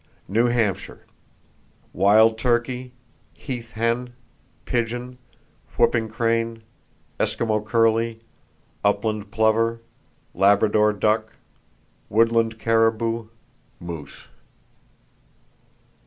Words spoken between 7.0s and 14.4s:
Eskimo curlew, upland plover, Labrador duck; woodland caribou, moose.